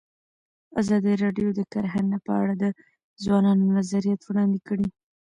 ازادي 0.81 1.13
راډیو 1.23 1.49
د 1.57 1.61
کرهنه 1.73 2.17
په 2.25 2.31
اړه 2.41 2.53
د 2.63 2.65
ځوانانو 3.23 3.73
نظریات 3.77 4.21
وړاندې 4.25 4.59
کړي. 4.67 4.87